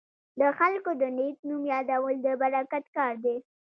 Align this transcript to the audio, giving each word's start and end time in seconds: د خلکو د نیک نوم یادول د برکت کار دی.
د 0.39 0.41
خلکو 0.57 0.91
د 1.01 1.03
نیک 1.17 1.37
نوم 1.47 1.63
یادول 1.73 2.15
د 2.25 2.27
برکت 2.41 2.85
کار 2.95 3.13
دی. 3.25 3.37